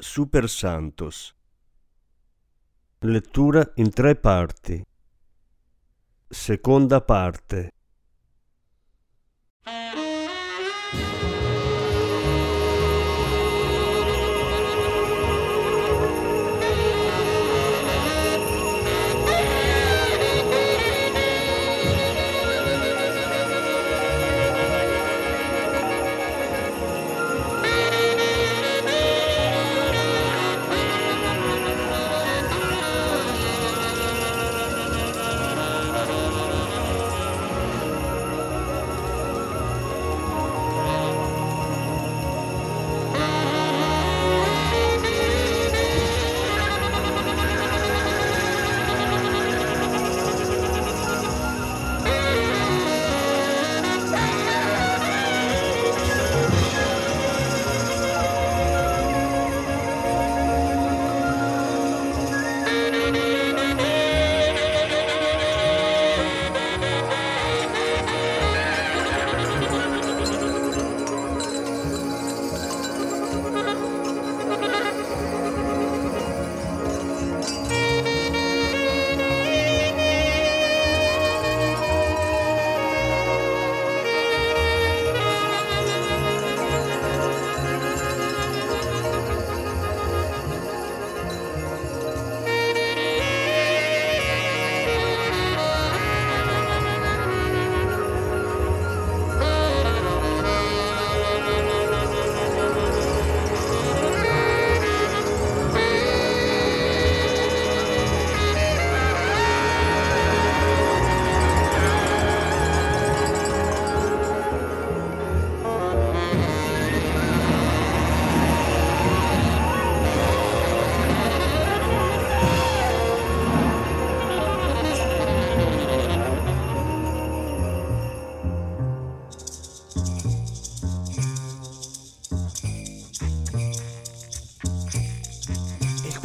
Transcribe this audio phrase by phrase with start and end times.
[0.00, 1.34] Super Santos.
[3.00, 4.80] Lettura in tre parti.
[6.28, 7.72] Seconda parte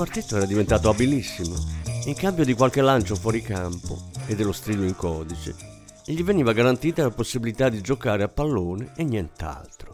[0.03, 1.56] quartetto era diventato abilissimo.
[2.08, 5.56] In cambio di qualche lancio fuori campo e dello strillo in codice,
[6.06, 9.94] gli veniva garantita la possibilità di giocare a pallone e nient'altro.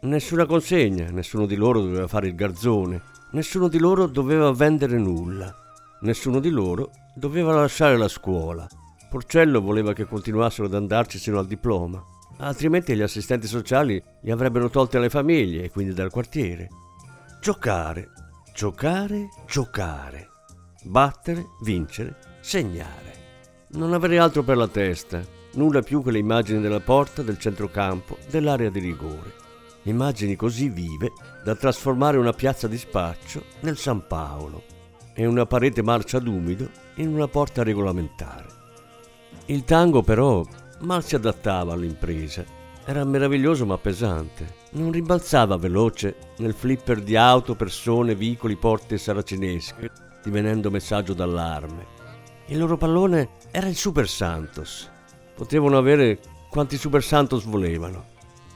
[0.00, 3.02] Nessuna consegna, nessuno di loro doveva fare il garzone,
[3.32, 5.54] nessuno di loro doveva vendere nulla,
[6.00, 8.66] nessuno di loro doveva lasciare la scuola.
[9.10, 12.02] Porcello voleva che continuassero ad andarci sino al diploma,
[12.38, 16.70] altrimenti gli assistenti sociali li avrebbero tolti alle famiglie e quindi dal quartiere.
[17.42, 18.13] Giocare
[18.56, 20.28] Giocare, giocare.
[20.84, 23.66] Battere, vincere, segnare.
[23.70, 25.20] Non avrei altro per la testa,
[25.54, 29.34] nulla più che le immagini della porta, del centrocampo, dell'area di rigore.
[29.82, 31.10] Immagini così vive
[31.42, 34.62] da trasformare una piazza di spaccio nel San Paolo
[35.14, 38.46] e una parete marcia d'umido in una porta regolamentare.
[39.46, 40.46] Il tango però
[40.82, 44.62] mal si adattava all'impresa era meraviglioso ma pesante.
[44.74, 49.90] Non rimbalzava veloce nel flipper di auto, persone, vicoli, porte saracinesche,
[50.22, 51.86] divenendo messaggio d'allarme.
[52.46, 54.90] Il loro pallone era il Super Santos.
[55.32, 56.18] Potevano avere
[56.50, 58.06] quanti Super Santos volevano.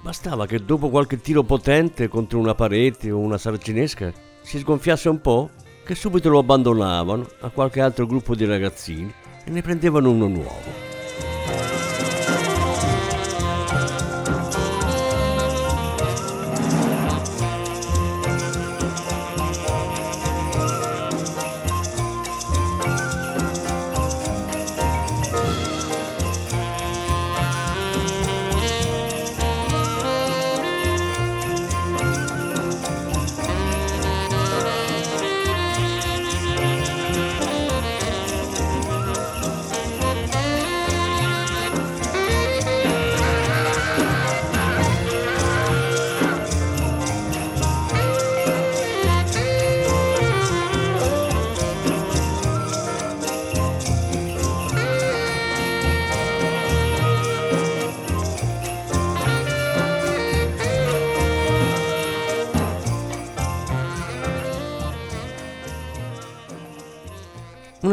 [0.02, 4.12] Bastava che dopo qualche tiro potente contro una parete o una saracinesca
[4.42, 5.50] si sgonfiasse un po',
[5.84, 9.12] che subito lo abbandonavano a qualche altro gruppo di ragazzini
[9.44, 10.87] e ne prendevano uno nuovo.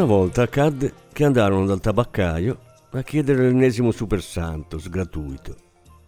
[0.05, 2.59] Una volta accadde che andarono dal tabaccaio
[2.91, 5.55] a chiedere l'ennesimo super santos gratuito.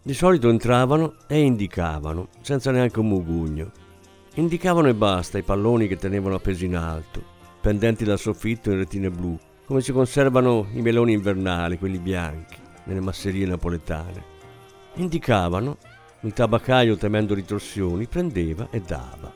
[0.04, 3.72] Di solito entravano e indicavano, senza neanche un mugugno.
[4.36, 7.24] Indicavano e basta i palloni che tenevano appesi in alto,
[7.60, 9.36] pendenti dal soffitto in retine blu,
[9.66, 14.24] come si conservano i meloni invernali, quelli bianchi, nelle masserie napoletane.
[14.98, 15.78] Indicavano,
[16.22, 19.34] il tabaccaio temendo ritorsioni prendeva e dava.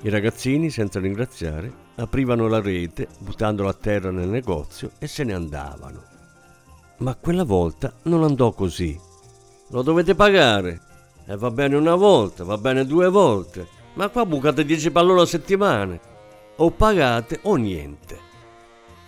[0.00, 5.34] I ragazzini, senza ringraziare, aprivano la rete, buttandola a terra nel negozio e se ne
[5.34, 6.02] andavano.
[6.98, 8.98] Ma quella volta non andò così.
[9.70, 10.80] Lo dovete pagare.
[11.26, 13.66] E va bene una volta, va bene due volte.
[13.94, 16.00] Ma qua bucate 10 palloni a settimana.
[16.56, 18.18] O pagate o niente.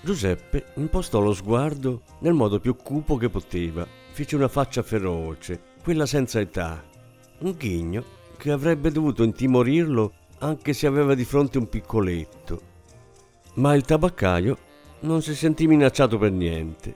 [0.00, 3.86] Giuseppe impostò lo sguardo nel modo più cupo che poteva.
[4.12, 6.82] Fece una faccia feroce, quella senza età.
[7.38, 8.04] Un ghigno
[8.36, 12.72] che avrebbe dovuto intimorirlo anche se aveva di fronte un piccoletto.
[13.55, 14.59] Ma il tabaccaio
[15.01, 16.95] non si sentì minacciato per niente.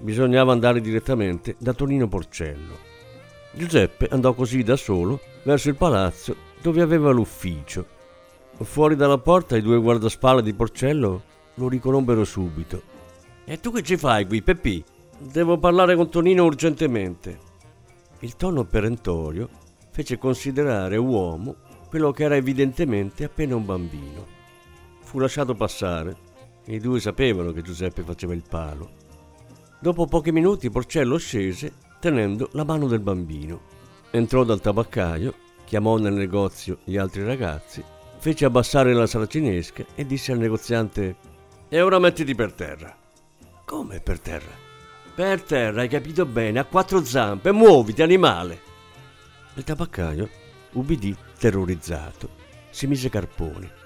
[0.00, 2.86] Bisognava andare direttamente da Tonino Porcello.
[3.52, 7.84] Giuseppe andò così da solo verso il palazzo dove aveva l'ufficio.
[8.60, 11.22] Fuori dalla porta i due guardaspalle di Porcello
[11.54, 12.82] lo riconobbero subito.
[13.44, 14.82] E tu che ci fai qui, Peppi?
[15.18, 17.38] Devo parlare con Tonino urgentemente.
[18.20, 19.48] Il tono perentorio
[19.90, 21.56] fece considerare uomo
[21.88, 24.37] quello che era evidentemente appena un bambino.
[25.08, 26.14] Fu lasciato passare.
[26.66, 28.90] I due sapevano che Giuseppe faceva il palo.
[29.80, 33.62] Dopo pochi minuti Porcello scese tenendo la mano del bambino.
[34.10, 35.32] Entrò dal tabaccaio,
[35.64, 37.82] chiamò nel negozio gli altri ragazzi,
[38.18, 41.16] fece abbassare la saracinesca e disse al negoziante
[41.70, 42.94] E ora mettiti per terra.
[43.64, 44.52] Come per terra?
[45.14, 48.60] Per terra, hai capito bene, a quattro zampe, muoviti, animale.
[49.54, 50.28] Il tabaccaio
[50.72, 52.28] ubbidì terrorizzato,
[52.68, 53.77] si mise carponi.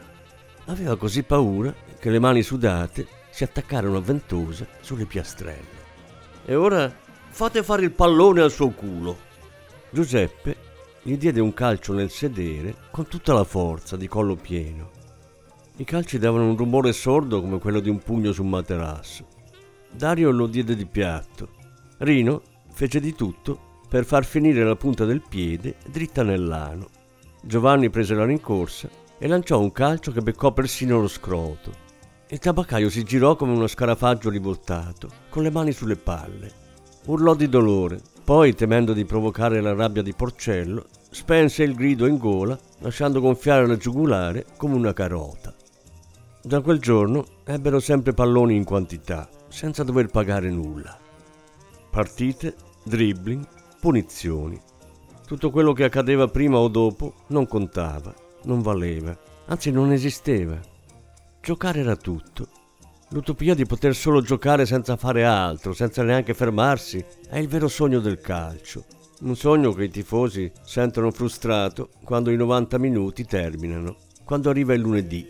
[0.67, 5.81] Aveva così paura che le mani sudate si attaccarono a ventosa sulle piastrelle.
[6.44, 6.93] E ora
[7.29, 9.17] fate fare il pallone al suo culo.
[9.91, 10.70] Giuseppe
[11.03, 14.91] gli diede un calcio nel sedere con tutta la forza, di collo pieno.
[15.76, 19.26] I calci davano un rumore sordo come quello di un pugno su un materasso.
[19.91, 21.49] Dario lo diede di piatto.
[21.99, 22.43] Rino
[22.73, 26.88] fece di tutto per far finire la punta del piede dritta nell'ano.
[27.43, 28.88] Giovanni prese la rincorsa
[29.23, 31.71] e lanciò un calcio che beccò persino lo scroto.
[32.27, 36.51] Il tabaccaio si girò come uno scarafaggio rivoltato, con le mani sulle palle.
[37.07, 42.19] Urlò di dolore, poi, temendo di provocare la rabbia di Porcello, spense il grido in
[42.19, 45.55] gola, lasciando gonfiare la giugulare come una carota.
[46.43, 50.99] Da quel giorno ebbero sempre palloni in quantità, senza dover pagare nulla.
[51.91, 53.47] Partite, dribbling,
[53.79, 54.61] punizioni.
[55.25, 58.13] Tutto quello che accadeva prima o dopo non contava,
[58.44, 59.17] non valeva,
[59.47, 60.61] anzi non esisteva.
[61.41, 62.49] Giocare era tutto.
[63.11, 68.00] L'utopia di poter solo giocare senza fare altro, senza neanche fermarsi, è il vero sogno
[68.00, 68.85] del calcio.
[69.21, 74.81] Un sogno che i tifosi sentono frustrato quando i 90 minuti terminano, quando arriva il
[74.81, 75.27] lunedì.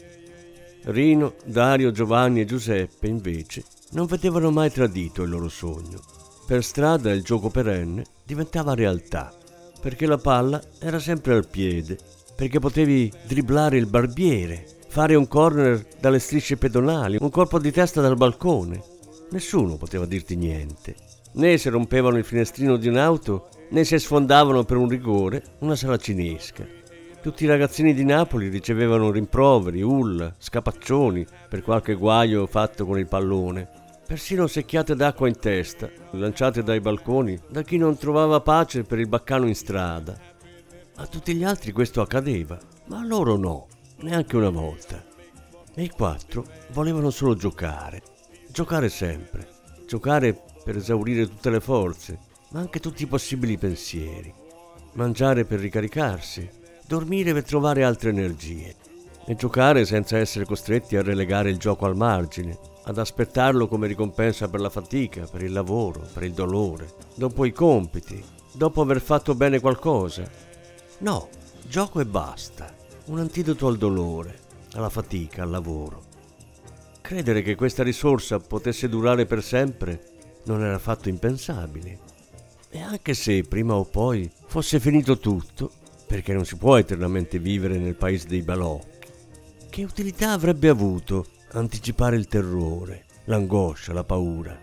[0.84, 6.00] Rino, Dario, Giovanni e Giuseppe, invece, non vedevano mai tradito il loro sogno.
[6.46, 9.32] Per strada il gioco perenne diventava realtà
[9.82, 11.98] perché la palla era sempre al piede,
[12.34, 18.00] perché potevi dribblare il barbiere, fare un corner dalle strisce pedonali, un colpo di testa
[18.00, 18.82] dal balcone.
[19.30, 20.94] Nessuno poteva dirti niente.
[21.34, 25.96] Né se rompevano il finestrino di un'auto, né se sfondavano per un rigore una sala
[25.96, 26.66] cinesca.
[27.22, 33.06] Tutti i ragazzini di Napoli ricevevano rimproveri, ulla, scapaccioni per qualche guaio fatto con il
[33.06, 33.80] pallone
[34.12, 39.08] persino secchiate d'acqua in testa, lanciate dai balconi da chi non trovava pace per il
[39.08, 40.14] baccano in strada.
[40.96, 43.66] A tutti gli altri questo accadeva, ma a loro no,
[44.00, 45.02] neanche una volta.
[45.74, 48.02] E i quattro volevano solo giocare,
[48.50, 49.48] giocare sempre,
[49.86, 52.18] giocare per esaurire tutte le forze,
[52.50, 54.32] ma anche tutti i possibili pensieri,
[54.92, 56.48] mangiare per ricaricarsi,
[56.86, 58.76] dormire per trovare altre energie
[59.24, 64.48] e giocare senza essere costretti a relegare il gioco al margine, ad aspettarlo come ricompensa
[64.48, 68.22] per la fatica, per il lavoro, per il dolore, dopo i compiti,
[68.52, 70.50] dopo aver fatto bene qualcosa.
[71.02, 71.30] No,
[71.68, 72.72] gioco e basta.
[73.06, 74.38] Un antidoto al dolore,
[74.74, 76.04] alla fatica, al lavoro.
[77.00, 80.10] Credere che questa risorsa potesse durare per sempre
[80.44, 81.98] non era affatto impensabile.
[82.70, 85.72] E anche se prima o poi fosse finito tutto,
[86.06, 89.08] perché non si può eternamente vivere nel paese dei balocchi,
[89.70, 94.56] che utilità avrebbe avuto anticipare il terrore, l'angoscia, la paura.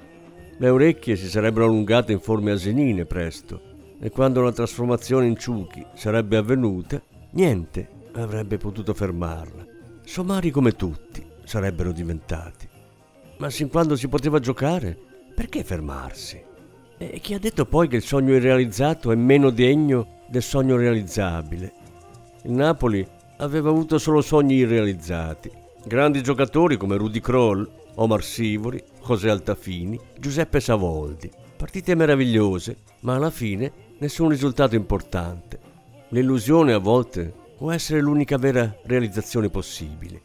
[0.58, 3.69] Le orecchie si sarebbero allungate in forme asinine presto
[4.00, 7.02] e quando la trasformazione in ciuchi sarebbe avvenuta,
[7.32, 9.66] niente avrebbe potuto fermarla.
[10.04, 12.68] Somari come tutti sarebbero diventati.
[13.38, 14.98] Ma sin quando si poteva giocare,
[15.36, 16.42] perché fermarsi?
[16.98, 21.74] E chi ha detto poi che il sogno irrealizzato è meno degno del sogno realizzabile?
[22.44, 25.50] Il Napoli aveva avuto solo sogni irrealizzati.
[25.86, 31.30] Grandi giocatori come Rudy Kroll, Omar Sivori, José Altafini, Giuseppe Savoldi.
[31.56, 35.60] Partite meravigliose, ma alla fine nessun risultato importante.
[36.10, 40.22] L'illusione a volte può essere l'unica vera realizzazione possibile.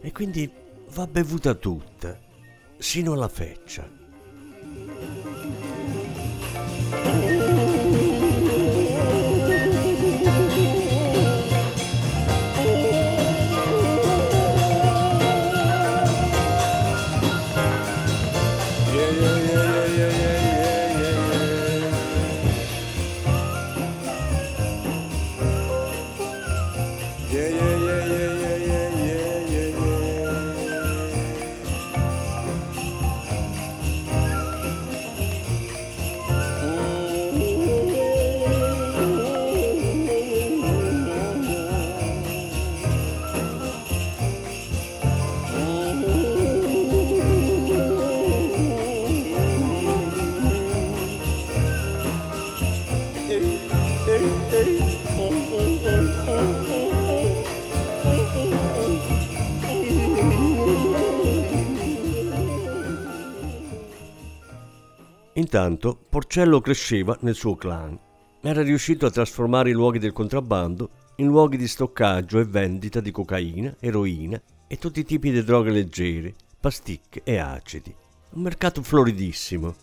[0.00, 0.50] E quindi
[0.90, 2.18] va bevuta tutta,
[2.78, 3.97] sino alla feccia.
[65.48, 67.98] Intanto Porcello cresceva nel suo clan.
[68.42, 73.10] Era riuscito a trasformare i luoghi del contrabbando in luoghi di stoccaggio e vendita di
[73.10, 77.94] cocaina, eroina e tutti i tipi di droghe leggere, pasticche e acidi.
[78.32, 79.74] Un mercato floridissimo.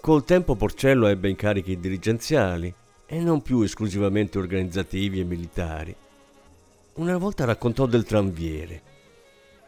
[0.00, 2.72] Col tempo Porcello ebbe incarichi dirigenziali
[3.04, 5.92] e non più esclusivamente organizzativi e militari.
[6.94, 8.82] Una volta raccontò del tranviere.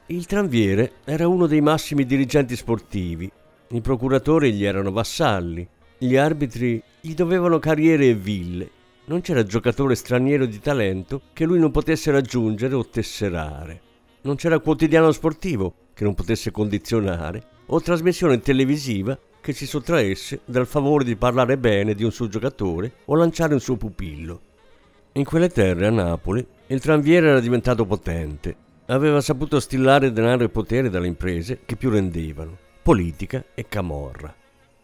[0.06, 3.28] Il tranviere era uno dei massimi dirigenti sportivi
[3.74, 8.70] i procuratori gli erano vassalli, gli arbitri gli dovevano carriere e ville.
[9.06, 13.80] Non c'era giocatore straniero di talento che lui non potesse raggiungere o tesserare.
[14.22, 20.66] Non c'era quotidiano sportivo che non potesse condizionare o trasmissione televisiva che si sottraesse dal
[20.66, 24.40] favore di parlare bene di un suo giocatore o lanciare un suo pupillo.
[25.12, 28.54] In quelle terre, a Napoli, il tranviere era diventato potente.
[28.86, 34.34] Aveva saputo stillare denaro e potere dalle imprese che più rendevano politica e camorra.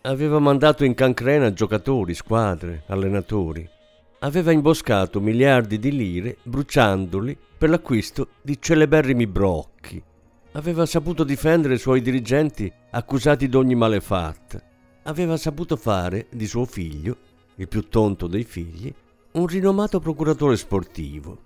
[0.03, 3.69] Aveva mandato in cancrena giocatori, squadre, allenatori.
[4.21, 10.01] Aveva imboscato miliardi di lire bruciandoli per l'acquisto di celeberrimi brocchi.
[10.53, 14.63] Aveva saputo difendere i suoi dirigenti accusati di ogni malefatta.
[15.03, 17.17] Aveva saputo fare di suo figlio,
[17.57, 18.95] il più tonto dei figli,
[19.33, 21.37] un rinomato procuratore sportivo.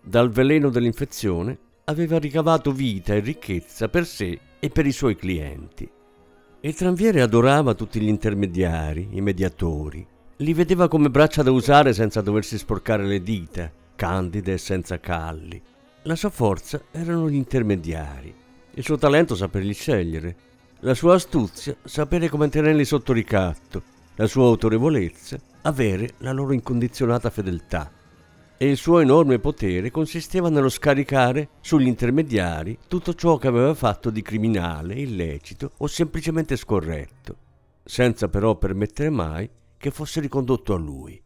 [0.00, 5.96] Dal veleno dell'infezione aveva ricavato vita e ricchezza per sé e per i suoi clienti.
[6.60, 10.04] Il tranviere adorava tutti gli intermediari, i mediatori.
[10.38, 15.62] Li vedeva come braccia da usare senza doversi sporcare le dita, candide e senza calli.
[16.02, 18.34] La sua forza erano gli intermediari,
[18.72, 20.36] il suo talento saperli scegliere,
[20.80, 23.82] la sua astuzia sapere come tenerli sotto ricatto,
[24.16, 27.88] la sua autorevolezza avere la loro incondizionata fedeltà
[28.60, 34.10] e il suo enorme potere consisteva nello scaricare sugli intermediari tutto ciò che aveva fatto
[34.10, 37.36] di criminale, illecito o semplicemente scorretto,
[37.84, 41.22] senza però permettere mai che fosse ricondotto a lui.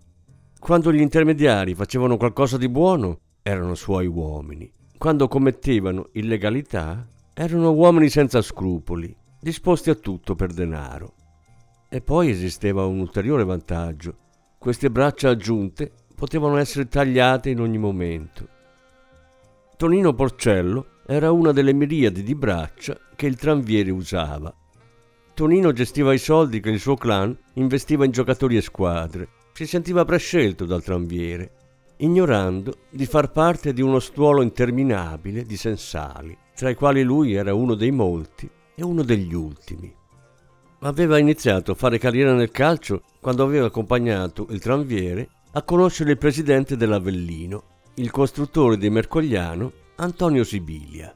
[0.58, 4.70] Quando gli intermediari facevano qualcosa di buono, erano suoi uomini.
[4.98, 11.14] Quando commettevano illegalità, erano uomini senza scrupoli, disposti a tutto per denaro.
[11.88, 14.16] E poi esisteva un ulteriore vantaggio.
[14.58, 18.46] Queste braccia aggiunte potevano essere tagliate in ogni momento.
[19.76, 24.54] Tonino Porcello era una delle miriadi di braccia che il tranviere usava.
[25.34, 29.30] Tonino gestiva i soldi che il suo clan investiva in giocatori e squadre.
[29.52, 31.54] Si sentiva prescelto dal tranviere,
[31.96, 37.52] ignorando di far parte di uno stuolo interminabile di sensali, tra i quali lui era
[37.52, 39.92] uno dei molti e uno degli ultimi.
[40.82, 46.18] Aveva iniziato a fare carriera nel calcio quando aveva accompagnato il tranviere a conoscere il
[46.18, 47.64] presidente dell'Avellino,
[47.96, 51.14] il costruttore di Mercogliano, Antonio Sibilia.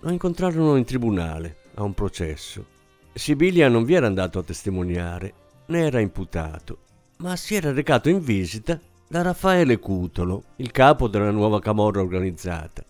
[0.00, 2.66] Lo incontrarono in tribunale, a un processo.
[3.14, 5.32] Sibilia non vi era andato a testimoniare,
[5.66, 6.78] né era imputato,
[7.18, 8.78] ma si era recato in visita
[9.08, 12.84] da Raffaele Cutolo, il capo della nuova camorra organizzata.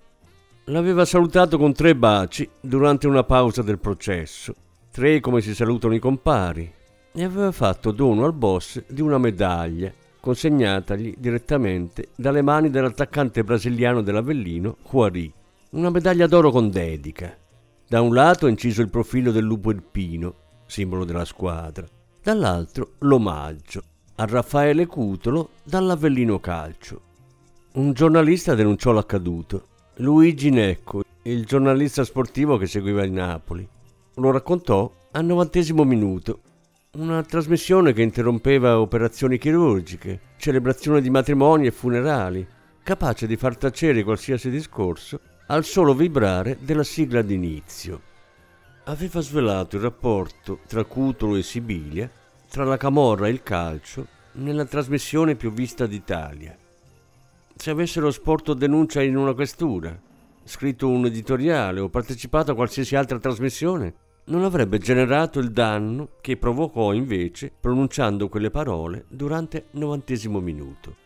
[0.64, 4.52] L'aveva salutato con tre baci durante una pausa del processo,
[4.90, 6.68] tre come si salutano i compari,
[7.12, 14.00] e aveva fatto dono al boss di una medaglia consegnatagli direttamente dalle mani dell'attaccante brasiliano
[14.00, 15.30] dell'Avellino, Juarì,
[15.72, 17.36] una medaglia d'oro con dedica.
[17.86, 21.86] Da un lato inciso il profilo del lupo irpino, simbolo della squadra,
[22.22, 23.82] dall'altro l'omaggio
[24.14, 27.02] a Raffaele Cutolo dall'Avellino Calcio.
[27.74, 29.66] Un giornalista denunciò l'accaduto.
[29.96, 33.68] Luigi Necco, il giornalista sportivo che seguiva il Napoli.
[34.14, 36.40] Lo raccontò al novantesimo minuto.
[36.94, 42.46] Una trasmissione che interrompeva operazioni chirurgiche, celebrazioni di matrimoni e funerali,
[42.84, 48.00] capace di far tacere qualsiasi discorso al solo vibrare della sigla d'inizio.
[48.84, 52.08] Aveva svelato il rapporto tra Cutolo e Sibilia,
[52.48, 56.56] tra la camorra e il calcio, nella trasmissione più vista d'Italia.
[57.56, 60.00] Se avessero sporto denuncia in una questura,
[60.44, 63.94] scritto un editoriale o partecipato a qualsiasi altra trasmissione,
[64.26, 70.96] non avrebbe generato il danno che provocò invece pronunciando quelle parole durante il novantesimo minuto.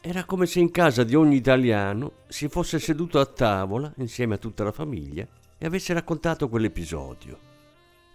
[0.00, 4.38] Era come se in casa di ogni italiano si fosse seduto a tavola insieme a
[4.38, 5.26] tutta la famiglia
[5.58, 7.38] e avesse raccontato quell'episodio.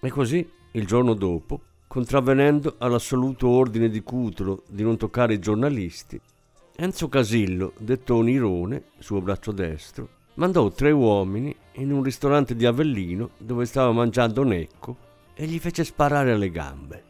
[0.02, 6.20] E così, il giorno dopo, contravvenendo all'assoluto ordine di Cutolo di non toccare i giornalisti,
[6.76, 13.32] Enzo Casillo, detto Onirone, suo braccio destro, mandò tre uomini in un ristorante di Avellino
[13.38, 14.98] dove stava mangiando Necco
[15.36, 17.04] e gli fece sparare alle gambe.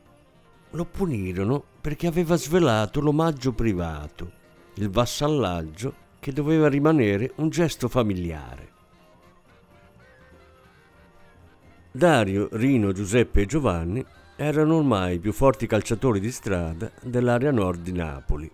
[0.72, 4.46] Lo punirono perché aveva svelato l'omaggio privato
[4.78, 8.76] il vassallaggio che doveva rimanere un gesto familiare.
[11.92, 14.06] Dario, Rino, Giuseppe e Giovanni
[14.36, 18.52] erano ormai i più forti calciatori di strada dell'area nord di Napoli.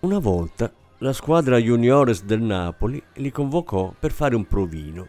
[0.00, 5.08] Una volta la squadra juniores del Napoli li convocò per fare un provino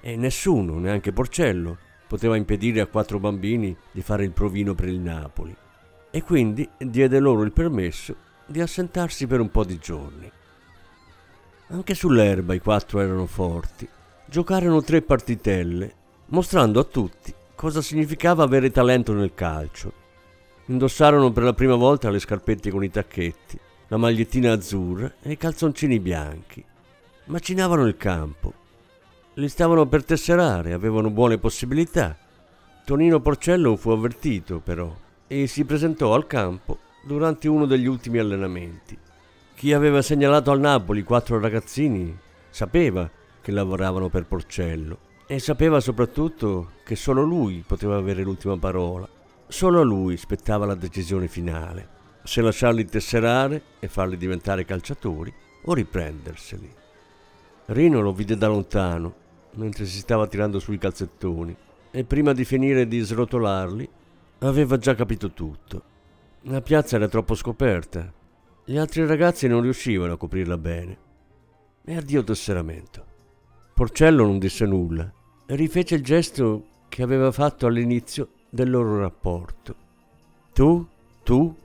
[0.00, 4.98] e nessuno, neanche Porcello, poteva impedire a quattro bambini di fare il provino per il
[4.98, 5.54] Napoli
[6.10, 10.28] e quindi diede loro il permesso di assentarsi per un po' di giorni.
[11.68, 13.88] Anche sull'erba i quattro erano forti.
[14.26, 15.94] Giocarono tre partitelle,
[16.26, 19.92] mostrando a tutti cosa significava avere talento nel calcio.
[20.66, 23.60] Indossarono per la prima volta le scarpette con i tacchetti,
[23.90, 26.64] la magliettina azzurra e i calzoncini bianchi.
[27.24, 28.54] Macinavano il campo.
[29.34, 32.16] Li stavano per tesserare, avevano buone possibilità.
[32.84, 34.94] Tonino Porcello fu avvertito, però,
[35.26, 38.96] e si presentò al campo durante uno degli ultimi allenamenti.
[39.56, 42.16] Chi aveva segnalato al Napoli quattro ragazzini
[42.48, 49.08] sapeva che lavoravano per Porcello e sapeva soprattutto che solo lui poteva avere l'ultima parola.
[49.48, 55.32] Solo a lui spettava la decisione finale, se lasciarli tesserare e farli diventare calciatori
[55.64, 56.70] o riprenderseli.
[57.66, 59.14] Rino lo vide da lontano,
[59.52, 61.56] mentre si stava tirando sui calzettoni,
[61.90, 63.88] e prima di finire di srotolarli
[64.40, 65.82] aveva già capito tutto.
[66.42, 68.12] La piazza era troppo scoperta.
[68.64, 70.98] Gli altri ragazzi non riuscivano a coprirla bene.
[71.84, 73.04] E addio tesseramento.
[73.74, 75.10] Porcello non disse nulla
[75.46, 79.74] e rifece il gesto che aveva fatto all'inizio del loro rapporto.
[80.52, 80.86] Tu,
[81.22, 81.56] tu,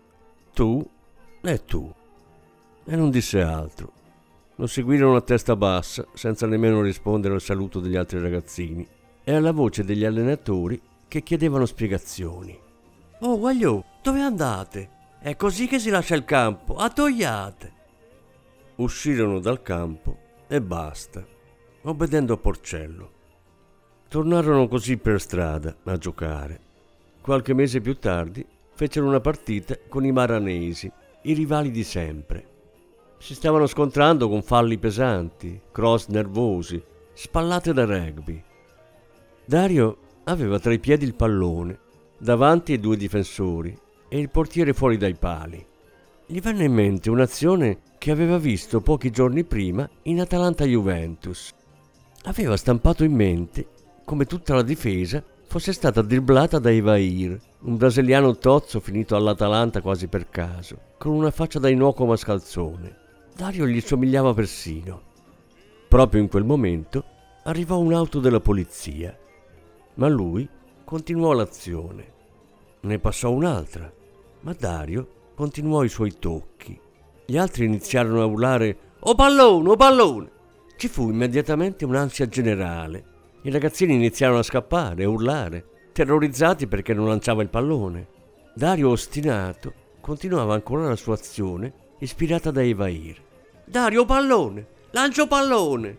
[0.56, 0.90] tu
[1.42, 1.94] e tu.
[2.86, 3.92] E non disse altro.
[4.56, 8.88] Lo seguirono a testa bassa, senza nemmeno rispondere al saluto degli altri ragazzini
[9.22, 12.58] e alla voce degli allenatori che chiedevano spiegazioni.
[13.20, 14.90] Oh, guagliò, dove andate?
[15.20, 17.74] È così che si lascia il campo, attoiate.
[18.76, 21.26] Uscirono dal campo e basta,
[21.82, 23.12] obbedendo a Porcello.
[24.08, 26.60] Tornarono così per strada a giocare.
[27.20, 30.92] Qualche mese più tardi fecero una partita con i maranesi,
[31.24, 32.54] i rivali di sempre.
[33.18, 36.84] Si stavano scontrando con falli pesanti, cross nervosi,
[37.14, 38.44] spallate da rugby.
[39.46, 41.80] Dario aveva tra i piedi il pallone
[42.18, 43.76] davanti ai due difensori
[44.08, 45.66] e il portiere fuori dai pali.
[46.28, 51.54] Gli venne in mente un'azione che aveva visto pochi giorni prima in Atalanta-Juventus.
[52.24, 53.68] Aveva stampato in mente
[54.04, 60.08] come tutta la difesa fosse stata dribblata da Ivair, un brasiliano tozzo finito all'Atalanta quasi
[60.08, 62.98] per caso, con una faccia da innocuo mascalzone.
[63.36, 65.02] Dario gli somigliava persino.
[65.88, 67.04] Proprio in quel momento
[67.44, 69.18] arrivò un'auto della polizia,
[69.96, 70.48] ma lui
[70.84, 72.14] continuò l'azione.
[72.82, 73.92] Ne passò un'altra,
[74.42, 76.80] ma Dario continuò i suoi tocchi.
[77.26, 78.78] Gli altri iniziarono a urlare
[79.08, 80.32] O pallone, o pallone!
[80.78, 83.14] Ci fu immediatamente un'ansia generale.
[83.46, 88.08] I ragazzini iniziarono a scappare, a urlare, terrorizzati perché non lanciava il pallone.
[88.56, 93.22] Dario, ostinato, continuava ancora la sua azione, ispirata da Evair.
[93.64, 94.66] Dario, pallone!
[94.90, 95.98] Lancio pallone!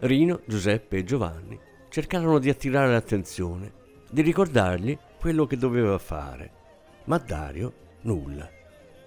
[0.00, 3.72] Rino, Giuseppe e Giovanni cercarono di attirare l'attenzione,
[4.10, 6.50] di ricordargli quello che doveva fare.
[7.04, 8.46] Ma Dario nulla.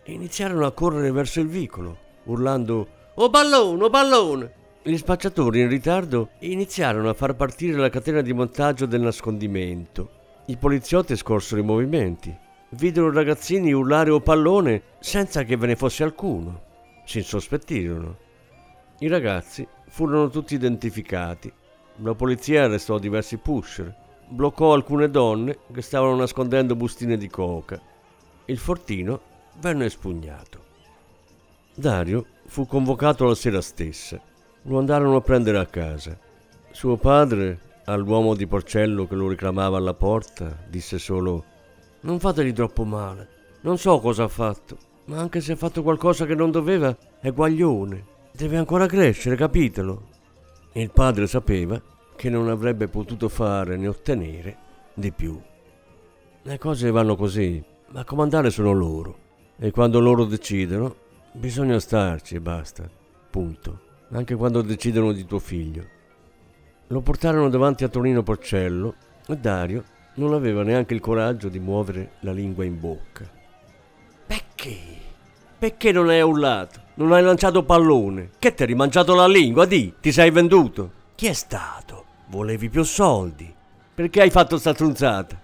[0.05, 4.53] Iniziarono a correre verso il vicolo, urlando «Oh pallone, oh pallone!
[4.89, 10.11] Gli spacciatori in ritardo iniziarono a far partire la catena di montaggio del nascondimento.
[10.45, 12.33] I poliziotti scorsero i movimenti.
[12.69, 16.61] Videro ragazzini urlare o pallone senza che ve ne fosse alcuno.
[17.03, 18.17] Si insospettirono.
[18.99, 21.51] I ragazzi furono tutti identificati.
[21.97, 23.93] La polizia arrestò diversi pusher,
[24.29, 27.77] bloccò alcune donne che stavano nascondendo bustine di coca.
[28.45, 29.19] Il fortino
[29.59, 30.63] venne espugnato.
[31.75, 34.35] Dario fu convocato la sera stessa.
[34.67, 36.17] Lo andarono a prendere a casa.
[36.71, 41.43] Suo padre, all'uomo di Porcello che lo reclamava alla porta, disse solo:
[42.01, 43.29] Non fategli troppo male.
[43.61, 47.31] Non so cosa ha fatto, ma anche se ha fatto qualcosa che non doveva, è
[47.31, 48.15] guaglione.
[48.33, 50.09] Deve ancora crescere, capitelo.
[50.73, 51.81] Il padre sapeva
[52.17, 54.57] che non avrebbe potuto fare né ottenere
[54.93, 55.39] di più.
[56.41, 59.17] Le cose vanno così, ma comandare sono loro.
[59.57, 60.93] E quando loro decidono,
[61.31, 62.89] bisogna starci e basta.
[63.29, 63.85] Punto.
[64.11, 65.85] Anche quando decidono di tuo figlio.
[66.87, 68.95] Lo portarono davanti a Tonino Porcello
[69.27, 69.83] e Dario
[70.15, 73.29] non aveva neanche il coraggio di muovere la lingua in bocca.
[74.25, 74.77] Perché?
[75.59, 76.81] Perché non hai urlato?
[76.95, 78.29] Non hai lanciato pallone?
[78.39, 79.65] Che ti hai rimangiato la lingua?
[79.65, 80.91] Di, ti sei venduto?
[81.15, 82.05] Chi è stato?
[82.27, 83.53] Volevi più soldi.
[83.93, 85.39] Perché hai fatto sta trunzata?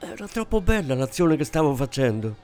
[0.00, 2.34] Era troppo bella l'azione che stavo facendo.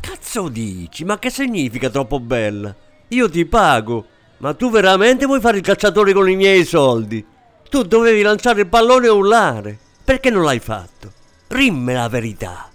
[0.00, 1.04] Cazzo dici?
[1.04, 2.74] Ma che significa troppo bella?
[3.08, 4.06] Io ti pago.
[4.40, 7.24] Ma tu veramente vuoi fare il cacciatore con i miei soldi?
[7.68, 9.78] Tu dovevi lanciare il pallone e urlare.
[10.02, 11.12] Perché non l'hai fatto?
[11.48, 12.70] Rimme la verità.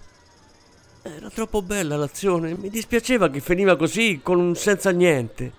[1.01, 2.55] Era troppo bella l'azione.
[2.55, 5.51] Mi dispiaceva che finiva così, con un senza niente.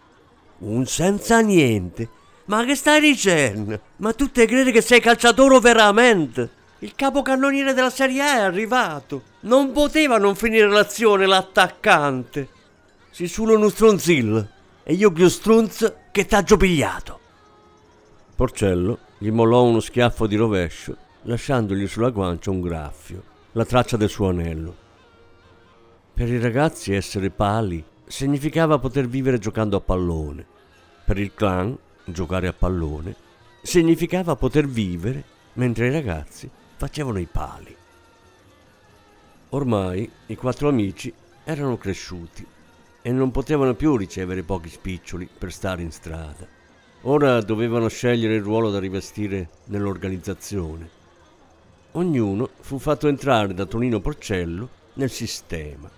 [0.59, 2.09] Un senza niente?
[2.45, 3.81] Ma che stai dicendo?
[3.97, 6.51] Ma tu te credi che sei calciatore veramente?
[6.79, 9.23] Il capocannoniere della Serie A è arrivato.
[9.41, 12.49] Non poteva non finire l'azione l'attaccante.
[13.11, 14.49] Si solo uno stronzillo.
[14.89, 17.19] E io più strunz che t'ha pigliato.
[18.37, 23.21] Porcello gli mollò uno schiaffo di rovescio, lasciandogli sulla guancia un graffio,
[23.53, 24.77] la traccia del suo anello.
[26.15, 30.47] Per i ragazzi essere pali significava poter vivere giocando a pallone.
[31.05, 33.17] Per il clan giocare a pallone,
[33.63, 37.77] significava poter vivere mentre i ragazzi facevano i pali.
[39.49, 42.55] Ormai i quattro amici erano cresciuti
[43.07, 46.45] e non potevano più ricevere pochi spiccioli per stare in strada.
[47.03, 50.91] Ora dovevano scegliere il ruolo da rivestire nell'organizzazione.
[51.93, 55.89] Ognuno fu fatto entrare da Tonino Porcello nel sistema.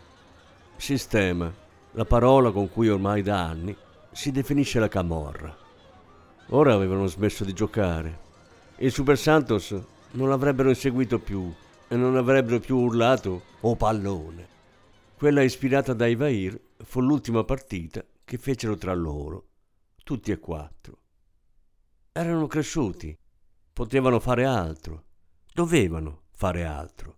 [0.76, 1.50] Sistema,
[1.92, 3.74] la parola con cui ormai da anni
[4.12, 5.56] si definisce la camorra.
[6.48, 8.18] Ora avevano smesso di giocare.
[8.80, 9.74] I Super Santos
[10.10, 11.50] non l'avrebbero inseguito più
[11.88, 14.56] e non avrebbero più urlato o pallone.
[15.18, 19.48] Quella ispirata da Ivair fu l'ultima partita che fecero tra loro,
[20.04, 21.00] tutti e quattro.
[22.12, 23.18] Erano cresciuti,
[23.72, 25.06] potevano fare altro,
[25.52, 27.17] dovevano fare altro.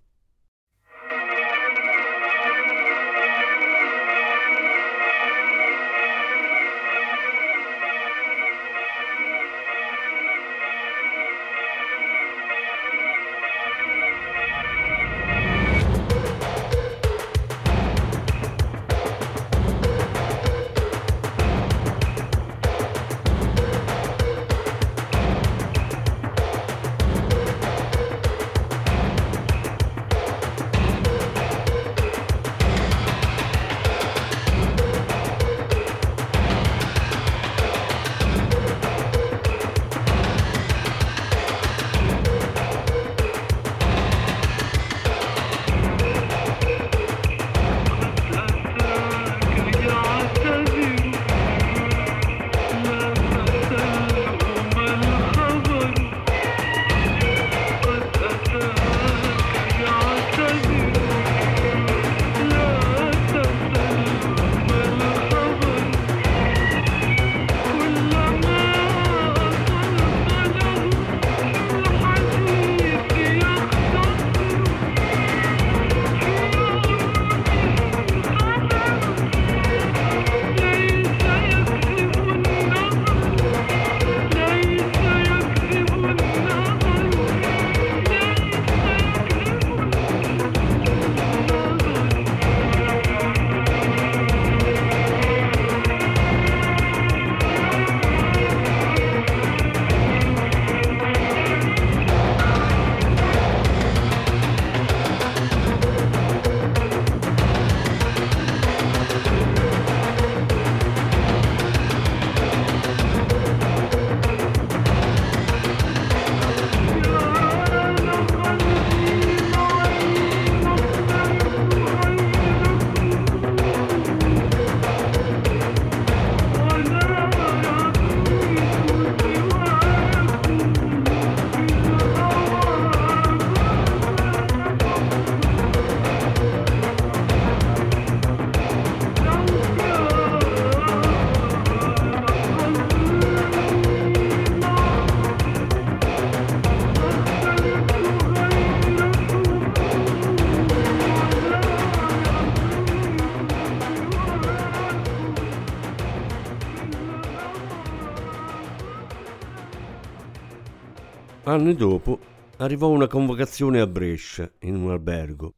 [161.51, 162.21] Anni dopo
[162.59, 165.55] arrivò una convocazione a Brescia, in un albergo.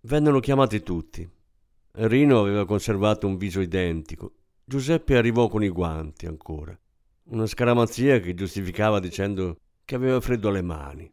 [0.00, 1.30] Vennero chiamati tutti.
[1.96, 4.32] Rino aveva conservato un viso identico.
[4.64, 6.74] Giuseppe arrivò con i guanti ancora.
[7.24, 11.12] Una scaramazia che giustificava dicendo che aveva freddo alle mani.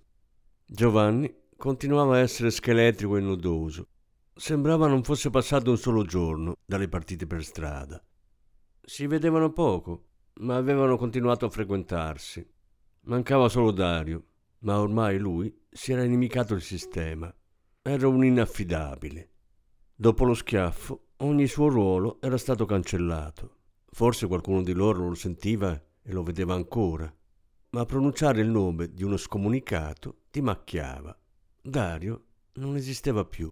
[0.66, 3.88] Giovanni continuava a essere scheletrico e nodoso.
[4.34, 8.02] Sembrava non fosse passato un solo giorno dalle partite per strada.
[8.82, 12.48] Si vedevano poco, ma avevano continuato a frequentarsi.
[13.04, 14.26] Mancava solo Dario,
[14.60, 17.34] ma ormai lui si era inimicato il sistema.
[17.82, 19.30] Era un inaffidabile.
[19.96, 23.58] Dopo lo schiaffo, ogni suo ruolo era stato cancellato.
[23.90, 27.12] Forse qualcuno di loro lo sentiva e lo vedeva ancora,
[27.72, 31.18] ma pronunciare il nome di uno scomunicato ti macchiava.
[31.60, 33.52] Dario non esisteva più.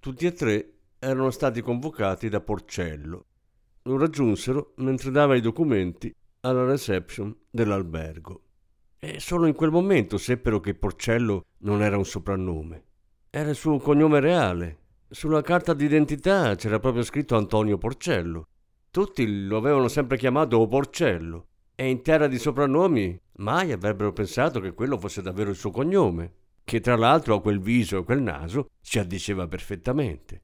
[0.00, 3.26] Tutti e tre erano stati convocati da Porcello.
[3.82, 8.45] Lo raggiunsero mentre dava i documenti alla reception dell'albergo.
[8.98, 12.84] E solo in quel momento seppero che Porcello non era un soprannome.
[13.30, 14.78] Era il suo cognome reale.
[15.08, 18.48] Sulla carta d'identità c'era proprio scritto Antonio Porcello.
[18.90, 24.72] Tutti lo avevano sempre chiamato Porcello e in terra di soprannomi mai avrebbero pensato che
[24.72, 26.32] quello fosse davvero il suo cognome
[26.64, 30.42] che tra l'altro a quel viso e quel naso si addiceva perfettamente.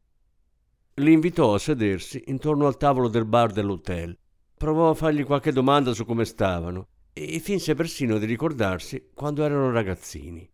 [0.96, 4.16] Li invitò a sedersi intorno al tavolo del bar dell'hotel.
[4.56, 9.70] Provò a fargli qualche domanda su come stavano e finse persino di ricordarsi quando erano
[9.70, 10.48] ragazzini.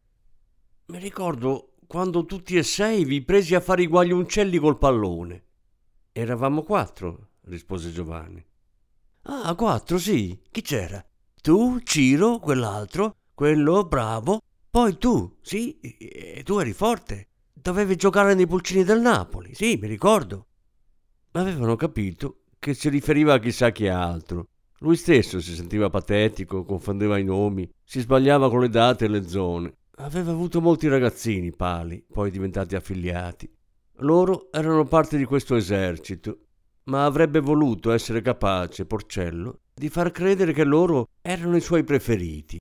[0.87, 5.44] Mi ricordo quando tutti e sei vi presi a fare i guagliuncelli col pallone.
[6.12, 8.44] Eravamo quattro, rispose Giovanni.
[9.23, 10.40] Ah, quattro, sì.
[10.51, 11.05] Chi c'era?
[11.40, 14.40] Tu, Ciro, quell'altro, quello bravo,
[14.71, 15.79] poi tu, sì,
[16.44, 17.29] tu eri forte.
[17.53, 20.47] Dovevi giocare nei pulcini del Napoli, sì, mi ricordo.
[21.33, 24.49] Avevano capito che si riferiva a chissà chi altro.
[24.80, 29.26] Lui stesso si sentiva patetico, confondeva i nomi, si sbagliava con le date e le
[29.26, 29.74] zone.
[29.96, 33.50] Aveva avuto molti ragazzini pali, poi diventati affiliati.
[34.02, 36.38] Loro erano parte di questo esercito,
[36.84, 42.60] ma avrebbe voluto essere capace, Porcello, di far credere che loro erano i suoi preferiti.